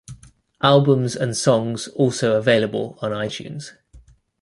[0.63, 3.73] Albums and songs also available on iTunes.